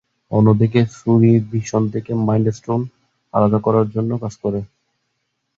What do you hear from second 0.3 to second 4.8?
অন্যদিকে, Shuri Vision থেকে mind stone আলাদা করার জন্য কাজ করে।